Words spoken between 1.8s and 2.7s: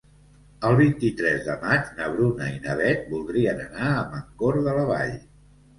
na Bruna i